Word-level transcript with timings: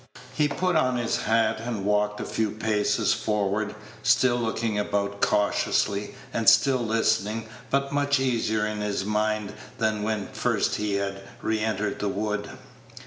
He 0.33 0.47
put 0.47 0.75
on 0.75 0.97
his 0.97 1.15
hat, 1.15 1.59
and 1.59 1.85
walked 1.85 2.19
a 2.19 2.25
few 2.25 2.49
paces 2.49 3.13
forward, 3.13 3.75
still 4.01 4.37
looking 4.37 4.79
about 4.79 5.21
cautiously, 5.21 6.15
and 6.33 6.49
still 6.49 6.79
listening, 6.83 7.47
but 7.69 7.93
much 7.93 8.19
easier 8.19 8.65
in 8.65 8.81
his 8.81 9.05
mind 9.05 9.53
than 9.77 10.01
when 10.01 10.29
first 10.29 10.73
he 10.77 10.95
had 10.95 11.21
re 11.43 11.59
entered 11.59 11.99
the 11.99 12.09
wood. 12.09 12.49